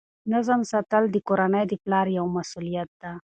نظم 0.31 0.59
ساتل 0.71 1.03
د 1.11 1.15
کورنۍ 1.27 1.63
د 1.69 1.73
پلار 1.83 2.07
یوه 2.17 2.29
مسؤلیت 2.37 2.89
ده. 3.01 3.11